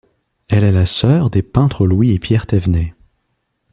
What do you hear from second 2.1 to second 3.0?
et Pierre Thévenet.